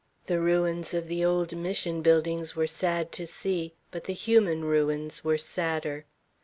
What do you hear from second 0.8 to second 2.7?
of the old Mission buildings were